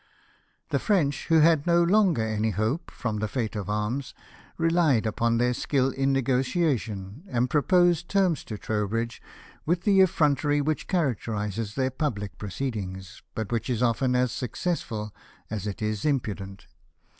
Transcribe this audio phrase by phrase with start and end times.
[0.71, 4.15] The French, who had no longer any hope from the fate of arms,
[4.57, 5.93] relied upon their 200 LIFE OF NELSON.
[5.93, 9.21] skill in negotiation, and proposed terms to Trowbridge
[9.63, 15.13] with that effrontery which characterises their public proceedings, but which is often as successful
[15.51, 16.65] as it is impudent.